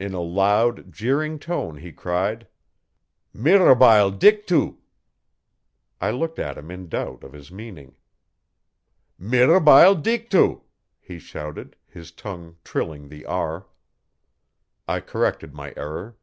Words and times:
In 0.00 0.14
a 0.14 0.22
loud, 0.22 0.90
jeering 0.90 1.38
tone 1.38 1.76
he 1.76 1.92
cried: 1.92 2.46
'Mirabile 3.34 4.10
dictu!' 4.10 4.78
I 6.00 6.10
looked 6.10 6.38
at 6.38 6.56
him 6.56 6.70
in 6.70 6.88
doubt 6.88 7.22
of 7.22 7.34
his 7.34 7.52
meaning. 7.52 7.94
'Mirabile 9.18 9.96
dictu!' 9.96 10.62
he 10.98 11.18
shouted, 11.18 11.76
his 11.86 12.12
tongue 12.12 12.56
trilling 12.64 13.10
the 13.10 13.26
r. 13.26 13.66
I 14.88 15.00
corrected 15.00 15.52
my 15.52 15.74
error. 15.76 16.16